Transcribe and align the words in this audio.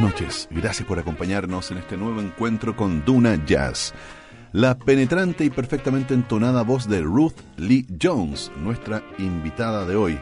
noches. 0.00 0.48
Gracias 0.50 0.88
por 0.88 0.98
acompañarnos 0.98 1.70
en 1.70 1.78
este 1.78 1.96
nuevo 1.96 2.20
encuentro 2.20 2.74
con 2.74 3.04
Duna 3.04 3.44
Jazz. 3.44 3.92
La 4.52 4.78
penetrante 4.78 5.44
y 5.44 5.50
perfectamente 5.50 6.14
entonada 6.14 6.62
voz 6.62 6.88
de 6.88 7.02
Ruth 7.02 7.34
Lee 7.56 7.86
Jones, 8.00 8.50
nuestra 8.56 9.02
invitada 9.18 9.84
de 9.84 9.96
hoy, 9.96 10.18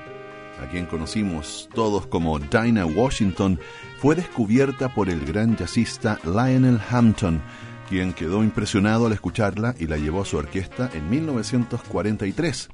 a 0.62 0.68
quien 0.70 0.86
conocimos 0.86 1.68
todos 1.72 2.06
como 2.06 2.38
Dinah 2.38 2.86
Washington, 2.86 3.60
fue 3.98 4.16
descubierta 4.16 4.92
por 4.92 5.08
el 5.08 5.24
gran 5.24 5.56
jazzista 5.56 6.18
Lionel 6.24 6.80
Hampton, 6.90 7.40
quien 7.88 8.12
quedó 8.12 8.42
impresionado 8.42 9.06
al 9.06 9.12
escucharla 9.12 9.74
y 9.78 9.86
la 9.86 9.96
llevó 9.96 10.22
a 10.22 10.26
su 10.26 10.36
orquesta 10.36 10.90
en 10.92 11.08
1943. 11.08 12.68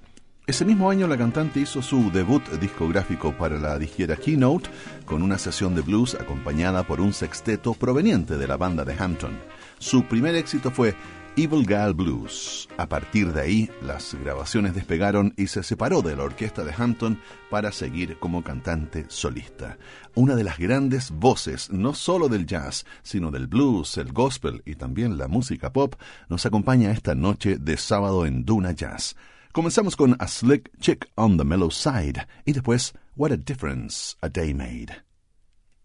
Ese 0.46 0.66
mismo 0.66 0.90
año 0.90 1.06
la 1.06 1.16
cantante 1.16 1.60
hizo 1.60 1.80
su 1.80 2.10
debut 2.10 2.46
discográfico 2.60 3.32
para 3.32 3.58
la 3.58 3.78
disquera 3.78 4.14
Keynote 4.14 4.68
con 5.06 5.22
una 5.22 5.38
sesión 5.38 5.74
de 5.74 5.80
blues 5.80 6.14
acompañada 6.20 6.86
por 6.86 7.00
un 7.00 7.14
sexteto 7.14 7.72
proveniente 7.72 8.36
de 8.36 8.46
la 8.46 8.58
banda 8.58 8.84
de 8.84 8.92
Hampton. 8.92 9.38
Su 9.78 10.04
primer 10.04 10.34
éxito 10.34 10.70
fue 10.70 10.94
Evil 11.36 11.64
Gal 11.64 11.94
Blues. 11.94 12.68
A 12.76 12.86
partir 12.86 13.32
de 13.32 13.40
ahí, 13.40 13.70
las 13.80 14.12
grabaciones 14.22 14.74
despegaron 14.74 15.32
y 15.38 15.46
se 15.46 15.62
separó 15.62 16.02
de 16.02 16.14
la 16.14 16.24
orquesta 16.24 16.62
de 16.62 16.74
Hampton 16.76 17.18
para 17.48 17.72
seguir 17.72 18.18
como 18.18 18.44
cantante 18.44 19.06
solista. 19.08 19.78
Una 20.14 20.36
de 20.36 20.44
las 20.44 20.58
grandes 20.58 21.10
voces, 21.10 21.70
no 21.70 21.94
solo 21.94 22.28
del 22.28 22.44
jazz, 22.44 22.84
sino 23.02 23.30
del 23.30 23.46
blues, 23.46 23.96
el 23.96 24.12
gospel 24.12 24.60
y 24.66 24.74
también 24.74 25.16
la 25.16 25.26
música 25.26 25.72
pop, 25.72 25.94
nos 26.28 26.44
acompaña 26.44 26.90
esta 26.90 27.14
noche 27.14 27.56
de 27.56 27.78
sábado 27.78 28.26
en 28.26 28.44
Duna 28.44 28.72
Jazz. 28.72 29.16
Comenzamos 29.54 29.94
con 29.94 30.16
A 30.18 30.26
Slick 30.26 30.72
Chick 30.80 31.06
on 31.14 31.36
the 31.36 31.44
Mellow 31.44 31.70
Side 31.70 32.26
y 32.44 32.52
después 32.52 32.92
What 33.14 33.30
a 33.30 33.36
Difference 33.36 34.16
a 34.20 34.28
Day 34.28 34.52
Made. 34.52 35.04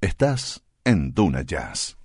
Estás 0.02 0.64
en 0.84 1.14
Duna 1.14 1.44
Jazz. 1.44 1.96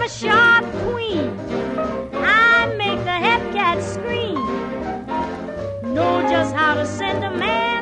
I'm 0.00 0.06
a 0.06 0.08
sharp 0.08 0.64
queen. 0.88 1.38
I 2.14 2.74
make 2.78 3.04
the 3.04 3.10
head 3.10 3.52
cat 3.52 3.82
scream. 3.84 4.34
Know 5.92 6.22
just 6.22 6.54
how 6.54 6.72
to 6.72 6.86
send 6.86 7.22
a 7.22 7.30
man. 7.36 7.79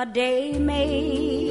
A 0.00 0.06
day 0.06 0.58
made. 0.58 1.50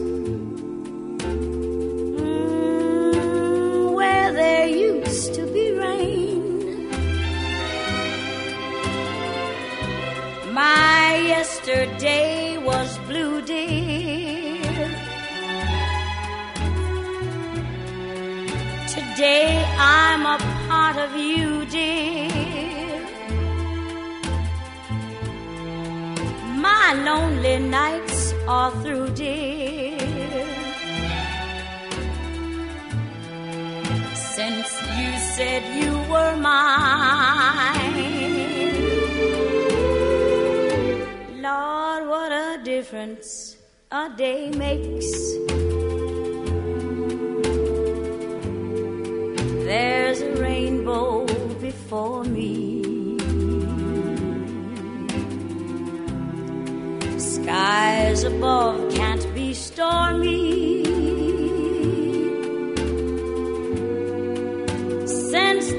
Were 36.18 36.38
mine. 36.38 38.08
Lord, 41.48 42.02
what 42.14 42.32
a 42.32 42.60
difference 42.64 43.58
a 43.92 44.10
day 44.26 44.50
makes. 44.66 45.10
There's 49.70 50.20
a 50.30 50.32
rainbow 50.48 51.26
before 51.68 52.24
me. 52.24 52.54
Skies 57.34 58.24
above 58.24 58.78
can't 59.00 59.26
be 59.36 59.48
stormy. 59.54 60.67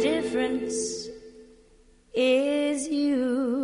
difference 0.00 1.08
is 2.14 2.88
you. 2.88 3.62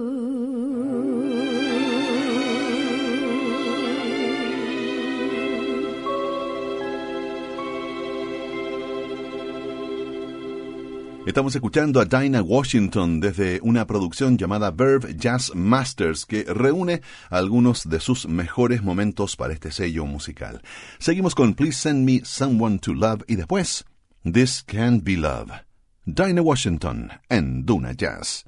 Estamos 11.28 11.54
escuchando 11.54 12.00
a 12.00 12.06
Dinah 12.06 12.40
Washington 12.40 13.20
desde 13.20 13.60
una 13.62 13.86
producción 13.86 14.38
llamada 14.38 14.70
Verve 14.70 15.14
Jazz 15.14 15.54
Masters 15.54 16.24
que 16.24 16.44
reúne 16.44 17.02
algunos 17.28 17.86
de 17.86 18.00
sus 18.00 18.26
mejores 18.26 18.82
momentos 18.82 19.36
para 19.36 19.52
este 19.52 19.70
sello 19.70 20.06
musical. 20.06 20.62
Seguimos 20.98 21.34
con 21.34 21.52
Please 21.52 21.80
Send 21.80 22.06
Me 22.06 22.22
Someone 22.24 22.78
to 22.78 22.94
Love 22.94 23.24
y 23.26 23.36
después 23.36 23.84
This 24.24 24.64
Can't 24.66 25.04
Be 25.04 25.18
Love. 25.18 25.67
Dinah 26.10 26.40
Washington 26.40 27.12
en 27.28 27.66
Duna 27.66 27.92
Jazz. 27.92 28.47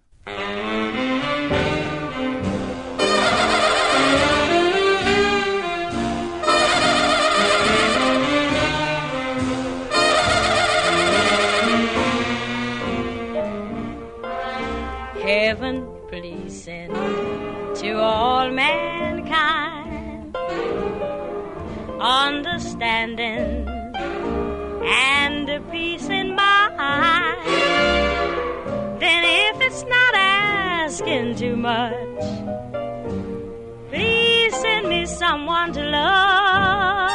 Someone 35.31 35.73
to 35.73 35.85
love. 35.85 37.11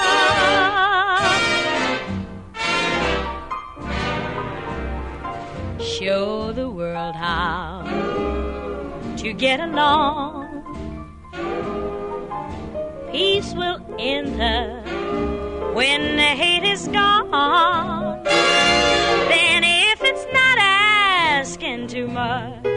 Show 5.82 6.54
the 6.54 6.70
world 6.70 7.16
how 7.16 7.84
to 9.18 9.34
get 9.34 9.60
along. 9.60 10.48
Peace 13.12 13.54
will 13.54 13.80
enter 14.00 14.82
when 15.74 16.16
the 16.16 16.32
hate 16.42 16.64
is 16.64 16.88
gone. 16.88 18.24
Then, 19.32 19.62
if 19.92 20.00
it's 20.10 20.26
not 20.40 20.58
asking 20.62 21.88
too 21.88 22.08
much, 22.08 22.75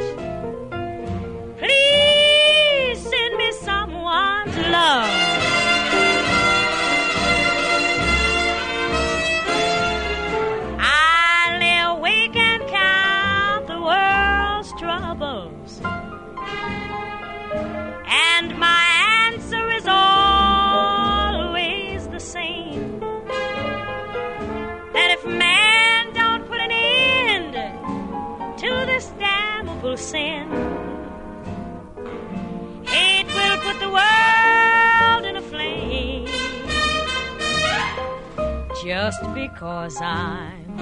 Just 39.01 39.33
because 39.33 40.01
I'm 40.03 40.77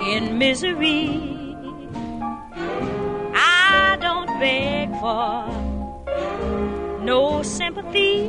in 0.00 0.38
misery. 0.38 1.56
I 3.34 3.98
don't 4.00 4.28
beg 4.38 4.88
for 5.02 5.48
no 7.02 7.42
sympathy. 7.42 8.28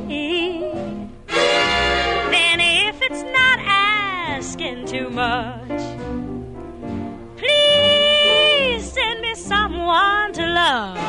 Then, 1.27 2.59
if 2.59 3.00
it's 3.03 3.21
not 3.38 3.59
asking 3.62 4.88
too 4.88 5.12
much, 5.12 5.83
please 7.38 8.92
send 8.92 9.21
me 9.21 9.35
someone 9.35 10.33
to 10.33 10.47
love. 10.47 11.08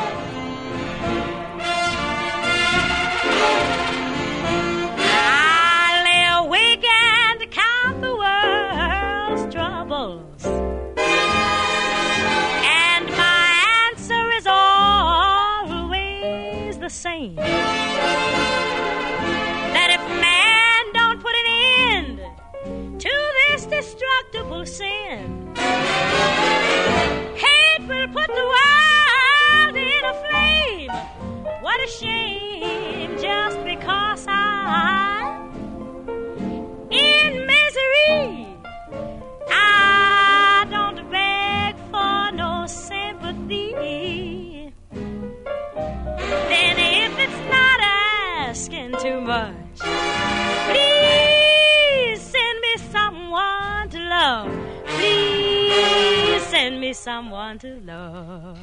To 57.59 57.79
love. 57.85 58.57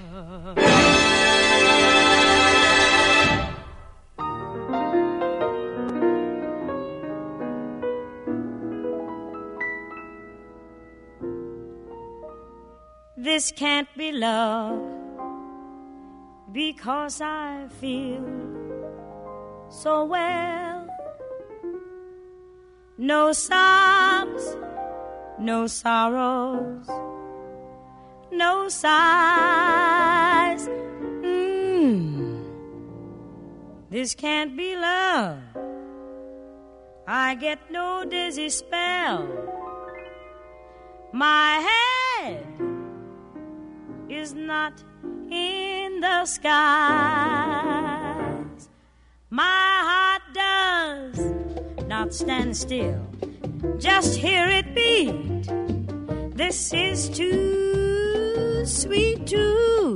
This 13.16 13.52
can't 13.52 13.88
be 13.96 14.12
love 14.12 14.80
because 16.52 17.20
I 17.20 17.66
feel 17.80 18.24
so 19.68 20.04
well. 20.04 20.88
No 22.96 23.32
sobs, 23.32 24.56
no 25.38 25.66
sorrows, 25.66 26.88
no 28.32 28.68
sighs. 28.68 30.66
Mm. 31.22 32.44
This 33.90 34.14
can't 34.14 34.56
be 34.56 34.76
love. 34.76 35.38
I 37.06 37.34
get 37.36 37.70
no 37.70 38.04
dizzy 38.04 38.50
spell. 38.50 39.26
My 41.12 41.66
head 41.68 42.46
is 44.10 44.34
not 44.34 44.82
in 45.30 46.00
the 46.00 46.26
skies. 46.26 46.58
My 49.30 49.70
heart 49.90 50.22
does 50.34 51.18
not 51.86 52.12
stand 52.12 52.56
still. 52.56 53.06
Just 53.78 54.16
hear 54.16 54.46
it 54.48 54.74
beat. 54.74 55.48
This 56.36 56.72
is 56.72 57.08
too 57.08 57.77
sweet 58.68 59.26
to 59.26 59.94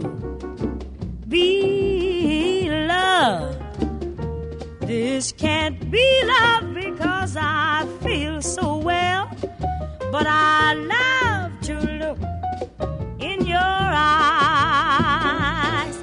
be 1.28 2.68
love. 2.70 3.54
This 4.80 5.32
can't 5.32 5.90
be 5.90 6.22
love 6.24 6.72
because 6.74 7.36
I 7.38 7.86
feel 8.02 8.40
so 8.40 8.78
well, 8.78 9.28
but 10.10 10.26
I 10.26 10.72
love 10.74 11.60
to 11.68 11.74
look 12.02 12.18
in 13.20 13.46
your 13.46 13.58
eyes. 14.88 15.94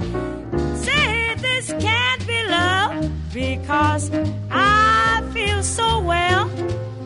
Say 0.86 1.36
this 1.38 1.74
can't 1.80 2.28
be 2.28 2.44
love 2.48 3.12
because 3.34 4.12
I 4.52 5.24
feel 5.34 5.64
so 5.64 6.02
well. 6.02 6.48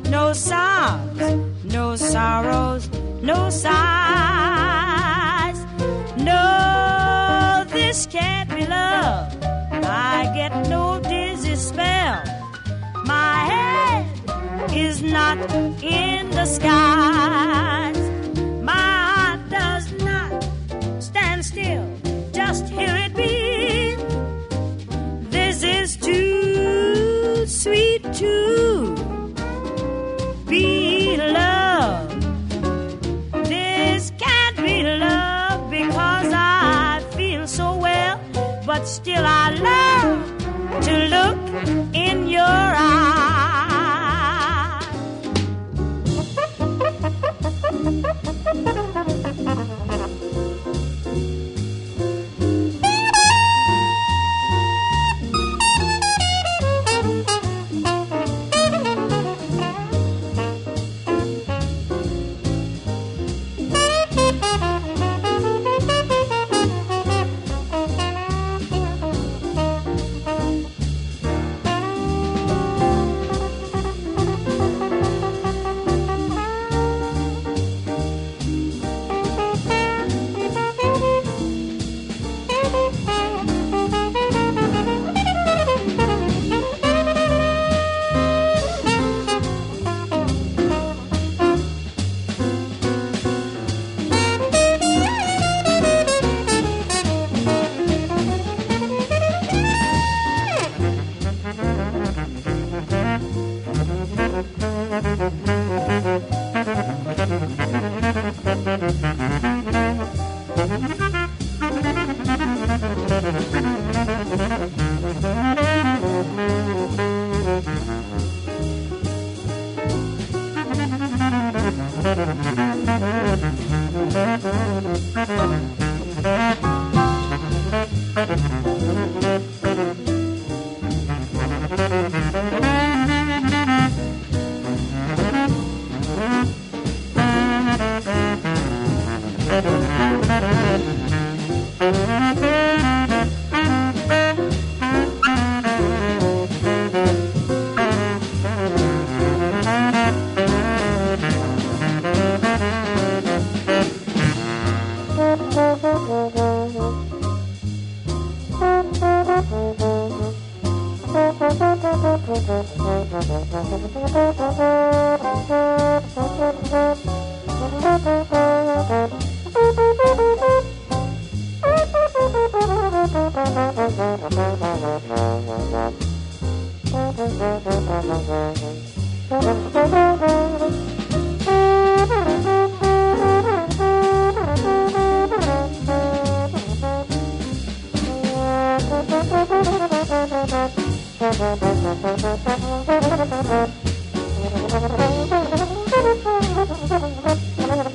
No 0.09 0.33
sobs, 0.33 1.21
no 1.63 1.95
sorrows, 1.95 2.89
no 3.21 3.49
sighs. 3.49 4.32
Not 15.13 15.37
in 15.83 16.27
the 16.31 16.45
skies. 16.45 17.99
My 18.63 18.89
heart 19.13 19.41
does 19.49 19.85
not 20.09 20.43
stand 20.99 21.45
still. 21.45 21.85
Just 22.31 22.67
hear 22.67 22.95
it 23.05 23.13
beat. 23.15 23.97
This 25.29 25.61
is 25.61 25.97
too 25.97 27.45
sweet 27.45 28.01
to 28.21 28.95
be 30.47 31.15
love. 31.17 32.09
This 33.53 34.11
can't 34.17 34.57
be 34.57 34.81
love 34.81 35.69
because 35.69 36.31
I 36.33 37.03
feel 37.15 37.45
so 37.45 37.75
well, 37.77 38.19
but 38.65 38.87
still 38.87 39.23
I 39.23 39.51
love 39.51 39.82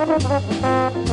Música 0.09 1.09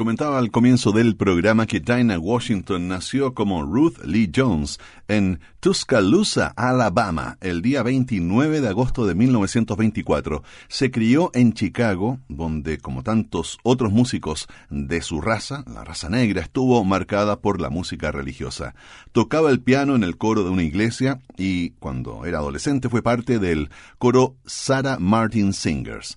comentaba 0.00 0.38
al 0.38 0.50
comienzo 0.50 0.92
del 0.92 1.14
programa 1.14 1.66
que 1.66 1.78
Dinah 1.78 2.18
Washington 2.18 2.88
nació 2.88 3.34
como 3.34 3.64
Ruth 3.64 3.98
Lee 4.02 4.32
Jones 4.34 4.80
en 5.08 5.40
Tuscaloosa, 5.60 6.54
Alabama, 6.56 7.36
el 7.42 7.60
día 7.60 7.82
29 7.82 8.62
de 8.62 8.68
agosto 8.68 9.04
de 9.04 9.14
1924. 9.14 10.42
Se 10.68 10.90
crió 10.90 11.30
en 11.34 11.52
Chicago, 11.52 12.18
donde, 12.30 12.78
como 12.78 13.02
tantos 13.02 13.58
otros 13.62 13.92
músicos 13.92 14.48
de 14.70 15.02
su 15.02 15.20
raza, 15.20 15.64
la 15.66 15.84
raza 15.84 16.08
negra, 16.08 16.40
estuvo 16.40 16.82
marcada 16.82 17.40
por 17.40 17.60
la 17.60 17.68
música 17.68 18.10
religiosa. 18.10 18.74
Tocaba 19.12 19.50
el 19.50 19.60
piano 19.60 19.96
en 19.96 20.02
el 20.02 20.16
coro 20.16 20.44
de 20.44 20.48
una 20.48 20.62
iglesia 20.62 21.20
y, 21.36 21.72
cuando 21.72 22.24
era 22.24 22.38
adolescente, 22.38 22.88
fue 22.88 23.02
parte 23.02 23.38
del 23.38 23.68
coro 23.98 24.36
Sarah 24.46 24.98
Martin 24.98 25.52
Singers. 25.52 26.16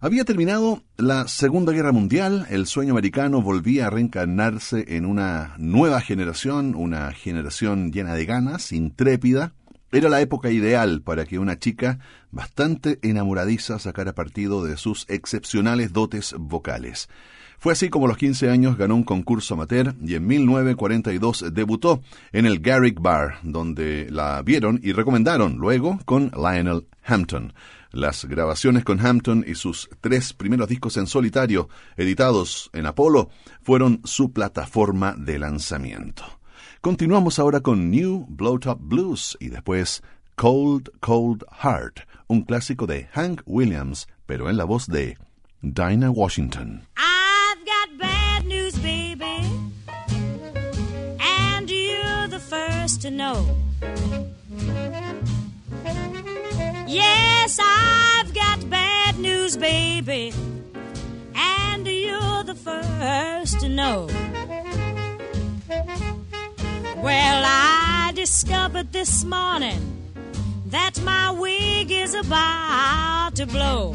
Había 0.00 0.24
terminado 0.24 0.84
la 0.96 1.26
Segunda 1.26 1.72
Guerra 1.72 1.90
Mundial, 1.90 2.46
el 2.50 2.66
sueño 2.66 2.92
americano 2.92 3.42
volvía 3.42 3.88
a 3.88 3.90
reencarnarse 3.90 4.84
en 4.96 5.04
una 5.04 5.54
nueva 5.58 6.00
generación, 6.00 6.76
una 6.76 7.10
generación 7.10 7.90
llena 7.90 8.14
de 8.14 8.24
ganas, 8.24 8.70
intrépida. 8.70 9.54
Era 9.90 10.08
la 10.08 10.20
época 10.20 10.52
ideal 10.52 11.02
para 11.02 11.24
que 11.24 11.40
una 11.40 11.58
chica 11.58 11.98
bastante 12.30 13.00
enamoradiza 13.02 13.80
sacara 13.80 14.14
partido 14.14 14.64
de 14.64 14.76
sus 14.76 15.04
excepcionales 15.08 15.92
dotes 15.92 16.32
vocales. 16.38 17.08
Fue 17.58 17.72
así 17.72 17.88
como 17.88 18.04
a 18.04 18.08
los 18.08 18.18
15 18.18 18.50
años 18.50 18.78
ganó 18.78 18.94
un 18.94 19.02
concurso 19.02 19.54
amateur 19.54 19.96
y 20.00 20.14
en 20.14 20.28
1942 20.28 21.46
debutó 21.52 22.02
en 22.30 22.46
el 22.46 22.60
Garrick 22.60 23.00
Bar, 23.00 23.40
donde 23.42 24.06
la 24.12 24.40
vieron 24.42 24.78
y 24.80 24.92
recomendaron 24.92 25.56
luego 25.56 25.98
con 26.04 26.30
Lionel 26.36 26.86
Hampton. 27.04 27.52
Las 27.90 28.26
grabaciones 28.26 28.84
con 28.84 29.04
Hampton 29.04 29.44
y 29.46 29.54
sus 29.54 29.88
tres 30.00 30.34
primeros 30.34 30.68
discos 30.68 30.96
en 30.98 31.06
solitario, 31.06 31.68
editados 31.96 32.70
en 32.74 32.86
Apollo, 32.86 33.30
fueron 33.62 34.02
su 34.04 34.32
plataforma 34.32 35.14
de 35.16 35.38
lanzamiento. 35.38 36.24
Continuamos 36.80 37.38
ahora 37.38 37.60
con 37.60 37.90
New 37.90 38.26
Blowtop 38.28 38.78
Blues 38.80 39.36
y 39.40 39.48
después 39.48 40.02
Cold, 40.36 40.90
Cold 41.00 41.44
Heart, 41.62 42.00
un 42.28 42.42
clásico 42.42 42.86
de 42.86 43.08
Hank 43.14 43.40
Williams, 43.46 44.06
pero 44.26 44.50
en 44.50 44.56
la 44.56 44.64
voz 44.64 44.86
de 44.86 45.16
Dinah 45.62 46.10
Washington. 46.10 46.86
I've 46.96 47.64
got 47.64 47.98
bad 47.98 48.44
news, 48.46 48.78
baby, 48.78 49.42
and 51.18 51.68
you're 51.68 52.28
the 52.28 52.38
first 52.38 53.02
to 53.02 53.10
know. 53.10 53.44
Yes, 56.88 57.60
I've 57.62 58.32
got 58.32 58.70
bad 58.70 59.18
news, 59.18 59.58
baby, 59.58 60.32
and 61.34 61.86
you're 61.86 62.44
the 62.44 62.54
first 62.54 63.60
to 63.60 63.68
know. 63.68 64.08
Well, 66.96 67.42
I 67.44 68.12
discovered 68.14 68.90
this 68.90 69.22
morning 69.22 69.98
that 70.68 70.98
my 71.02 71.30
wig 71.30 71.90
is 71.90 72.14
about 72.14 73.32
to 73.34 73.44
blow. 73.46 73.90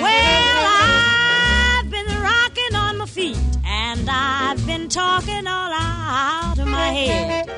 Well, 0.00 0.64
I've 0.80 1.90
been 1.90 2.06
rocking 2.22 2.74
on 2.74 2.96
my 2.96 3.06
feet 3.06 3.36
and 3.66 4.08
I've 4.08 4.66
been 4.66 4.88
talking 4.88 5.46
all 5.46 5.72
out 5.74 6.58
of 6.58 6.68
my 6.68 6.88
head. 6.88 7.50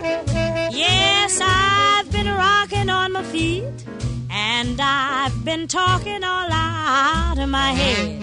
Yes, 0.00 1.40
I've 1.42 2.10
been 2.12 2.26
rocking 2.26 2.88
on 2.88 3.12
my 3.12 3.22
feet 3.24 3.64
and 4.30 4.80
I've 4.80 5.44
been 5.44 5.66
talking 5.66 6.22
all 6.22 6.48
out 6.52 7.38
of 7.38 7.48
my 7.48 7.72
head. 7.72 8.22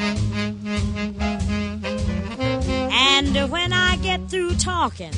And 2.92 3.52
when 3.52 3.74
I 3.74 3.98
get 3.98 4.30
through 4.30 4.56
talking, 4.56 5.14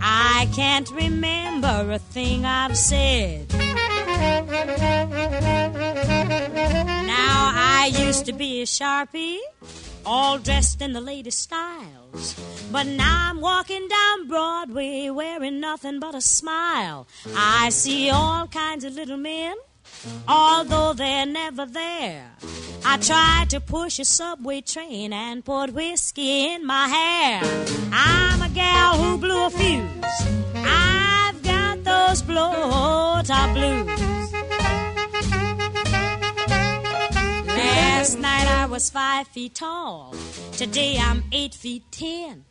I 0.00 0.48
can't 0.54 0.90
remember 0.90 1.90
a 1.92 1.98
thing 1.98 2.44
I've 2.44 2.76
said. 2.76 3.52
Now, 7.06 7.52
I 7.54 7.90
used 7.92 8.26
to 8.26 8.32
be 8.32 8.62
a 8.62 8.64
sharpie, 8.66 9.38
all 10.06 10.38
dressed 10.38 10.80
in 10.82 10.92
the 10.92 11.00
latest 11.00 11.38
styles. 11.38 12.34
But 12.70 12.86
now 12.86 13.30
I'm 13.30 13.40
walking 13.40 13.88
down 13.88 14.28
Broadway 14.28 15.10
wearing 15.10 15.60
nothing 15.60 16.00
but 16.00 16.14
a 16.14 16.20
smile. 16.20 17.06
I 17.36 17.70
see 17.70 18.10
all 18.10 18.46
kinds 18.46 18.84
of 18.84 18.94
little 18.94 19.16
men, 19.16 19.54
although 20.28 20.92
they're 20.92 21.26
never 21.26 21.66
there. 21.66 22.30
I 22.84 22.98
tried 22.98 23.50
to 23.50 23.60
push 23.60 23.98
a 23.98 24.04
subway 24.04 24.60
train 24.60 25.12
and 25.12 25.44
put 25.44 25.72
whiskey 25.72 26.52
in 26.52 26.66
my 26.66 26.88
hair. 26.88 27.40
I'm 27.92 28.42
a 28.42 28.48
gal 28.50 28.98
who 28.98 29.16
blew 29.18 29.46
a 29.46 29.50
fuse. 29.50 29.84
I've 30.54 31.42
got 31.42 31.82
those 31.84 32.22
blow 32.22 33.22
top 33.24 33.54
blues. 33.54 34.03
Last 38.04 38.18
night 38.18 38.48
I 38.48 38.66
was 38.66 38.90
five 38.90 39.26
feet 39.28 39.54
tall. 39.54 40.14
Today 40.52 40.98
I'm 41.00 41.24
eight 41.32 41.54
feet 41.54 41.84
ten. 41.90 42.44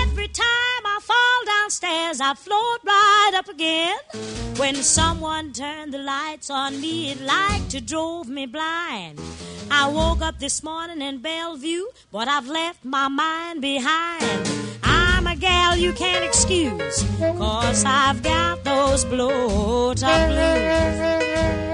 Every 0.00 0.28
time 0.28 0.82
I 0.86 0.98
fall 1.02 1.44
downstairs, 1.44 2.18
I 2.22 2.32
float 2.32 2.80
right 2.82 3.32
up 3.34 3.48
again. 3.50 3.98
When 4.56 4.76
someone 4.76 5.52
turned 5.52 5.92
the 5.92 5.98
lights 5.98 6.48
on 6.48 6.80
me, 6.80 7.10
it 7.10 7.20
like 7.20 7.68
to 7.68 7.82
drove 7.82 8.30
me 8.30 8.46
blind. 8.46 9.20
I 9.70 9.90
woke 9.90 10.22
up 10.22 10.38
this 10.38 10.62
morning 10.62 11.02
in 11.02 11.18
Bellevue, 11.18 11.84
but 12.10 12.26
I've 12.26 12.48
left 12.48 12.86
my 12.86 13.08
mind 13.08 13.60
behind. 13.60 14.50
I'm 14.82 15.26
a 15.26 15.36
gal 15.36 15.76
you 15.76 15.92
can't 15.92 16.24
excuse, 16.24 17.04
cause 17.18 17.84
I've 17.84 18.22
got 18.22 18.64
those 18.64 19.04
blow 19.04 19.92
top 19.92 20.28
blues. 20.28 21.67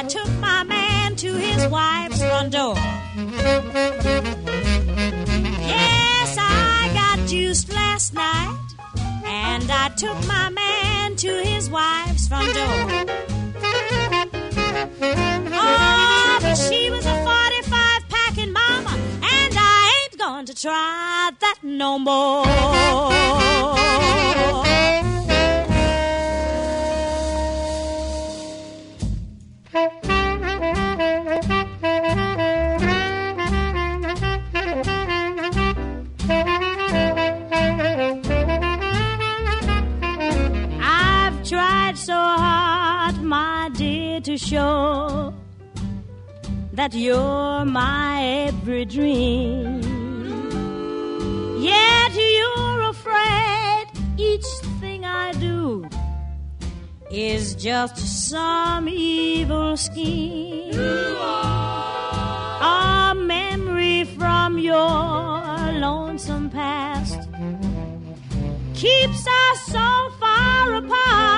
I 0.00 0.04
took 0.04 0.30
my 0.40 0.62
man 0.62 1.14
to 1.16 1.34
his 1.34 1.68
wife's 1.68 2.22
front 2.22 2.52
door. 2.52 2.74
Yes, 5.74 6.36
I 6.38 6.90
got 6.94 7.28
juiced 7.28 7.70
last 7.70 8.14
night 8.14 8.56
and 9.26 9.70
I 9.70 9.90
took 9.98 10.16
my 10.26 10.48
man 10.48 11.16
to 11.16 11.42
his 11.42 11.68
wife's 11.68 12.28
front 12.28 12.54
door. 12.54 12.86
Oh, 15.52 16.38
but 16.40 16.54
she 16.54 16.90
was 16.90 17.04
a 17.04 17.22
45 17.22 18.08
packing 18.08 18.52
mama 18.54 18.96
and 19.22 19.54
I 19.54 20.04
ain't 20.04 20.18
going 20.18 20.46
to 20.46 20.54
try 20.54 21.30
that 21.40 21.58
no 21.62 21.98
more. 21.98 22.46
to 44.30 44.38
show 44.38 45.34
that 46.72 46.94
you're 46.94 47.64
my 47.64 48.46
every 48.46 48.84
dream. 48.84 49.82
Yet 51.58 52.12
you're 52.14 52.82
afraid 52.94 53.86
each 54.16 54.46
thing 54.78 55.04
I 55.04 55.32
do 55.32 55.84
is 57.10 57.56
just 57.56 57.96
some 58.30 58.88
evil 58.88 59.76
scheme. 59.76 60.78
A 62.62 63.14
memory 63.16 64.04
from 64.16 64.58
your 64.58 65.42
lonesome 65.86 66.50
past 66.50 67.18
keeps 68.74 69.26
us 69.26 69.58
so 69.74 69.88
far 70.20 70.74
apart. 70.74 71.29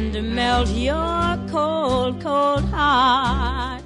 And 0.00 0.34
melt 0.34 0.68
your 0.70 1.38
cold, 1.50 2.22
cold 2.22 2.64
heart? 2.70 3.79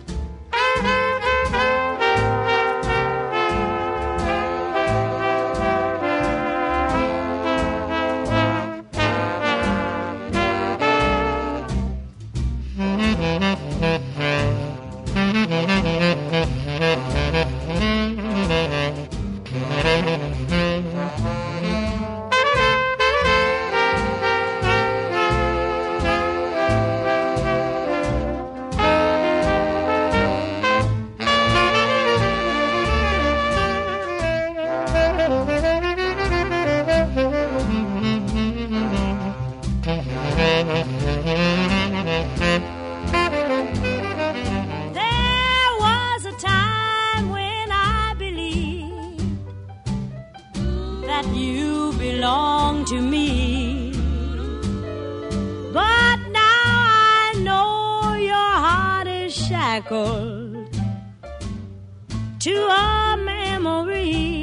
To 62.40 62.54
our 62.70 63.16
memory. 63.18 64.33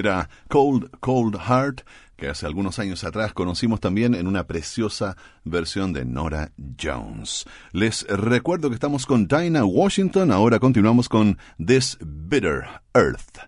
Era 0.00 0.28
Cold, 0.48 0.90
Cold 0.98 1.36
Heart, 1.36 1.82
que 2.16 2.28
hace 2.28 2.46
algunos 2.46 2.78
años 2.78 3.04
atrás 3.04 3.32
conocimos 3.32 3.80
también 3.80 4.14
en 4.14 4.26
una 4.26 4.46
preciosa 4.46 5.16
versión 5.44 5.92
de 5.92 6.04
Nora 6.04 6.52
Jones. 6.82 7.46
Les 7.72 8.06
recuerdo 8.08 8.68
que 8.68 8.74
estamos 8.74 9.06
con 9.06 9.28
Dinah 9.28 9.64
Washington, 9.64 10.32
ahora 10.32 10.58
continuamos 10.58 11.08
con 11.08 11.38
This 11.64 11.98
Bitter 12.00 12.64
Earth. 12.94 13.38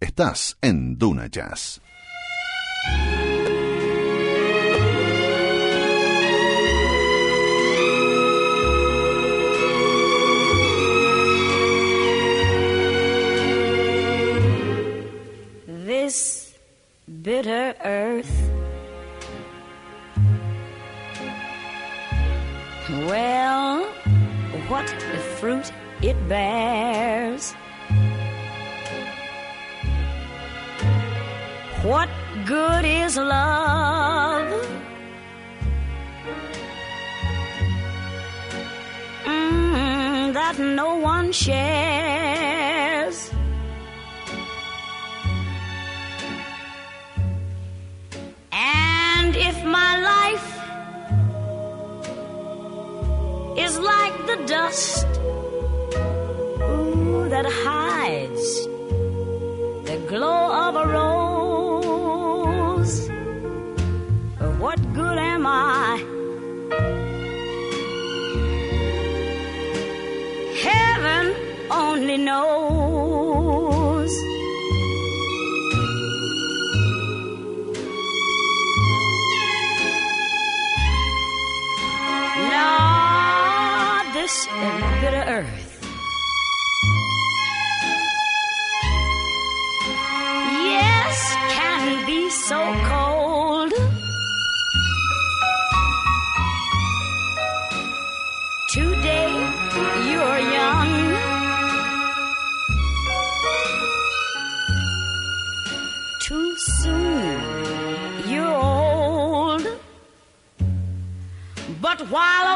Estás 0.00 0.58
en 0.60 0.98
Duna 0.98 1.28
Jazz. 1.28 1.80
Bitter 17.06 17.74
earth. 17.84 18.50
Well, 23.06 23.84
what 24.68 24.88
fruit 25.38 25.70
it 26.02 26.16
bears. 26.28 27.52
What 31.82 32.08
good 32.44 32.84
is 32.84 33.16
love? 33.16 34.68
Mm, 39.24 40.32
that 40.32 40.58
no 40.58 40.96
one 40.96 41.30
shares. 41.30 42.55
My 49.66 49.98
life 49.98 50.48
is 53.58 53.78
like 53.80 54.26
the 54.26 54.36
dust 54.46 55.15
Lord, 84.26 84.32
this 84.32 84.46
bitter 85.00 85.24
earth. 85.28 85.72
Yes, 90.74 91.36
can 91.54 92.06
be 92.06 92.28
so 92.30 92.60
cold. 92.90 93.72
Today 98.72 99.32
you're 100.10 100.40
young. 100.58 100.90
Too 106.22 106.56
soon 106.56 108.28
you're 108.28 108.56
old. 108.56 109.66
But 111.80 112.00
while 112.10 112.46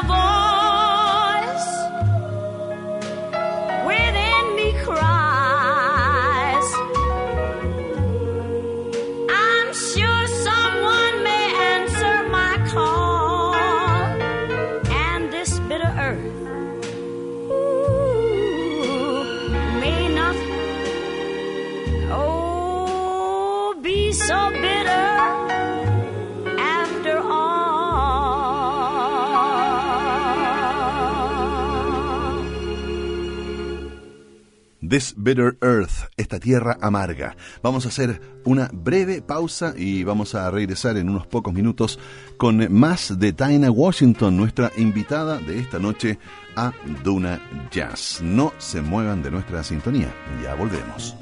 This 34.91 35.15
Bitter 35.15 35.57
Earth, 35.61 36.11
esta 36.17 36.37
tierra 36.37 36.77
amarga. 36.81 37.37
Vamos 37.63 37.85
a 37.85 37.87
hacer 37.87 38.19
una 38.43 38.69
breve 38.73 39.21
pausa 39.21 39.73
y 39.77 40.03
vamos 40.03 40.35
a 40.35 40.51
regresar 40.51 40.97
en 40.97 41.07
unos 41.07 41.25
pocos 41.27 41.53
minutos 41.53 41.97
con 42.35 42.67
más 42.73 43.17
de 43.17 43.31
Taina 43.31 43.71
Washington, 43.71 44.35
nuestra 44.35 44.69
invitada 44.75 45.39
de 45.39 45.59
esta 45.59 45.79
noche 45.79 46.19
a 46.57 46.73
Duna 47.05 47.41
Jazz. 47.71 48.19
No 48.21 48.51
se 48.57 48.81
muevan 48.81 49.23
de 49.23 49.31
nuestra 49.31 49.63
sintonía, 49.63 50.13
ya 50.43 50.55
volvemos. 50.55 51.15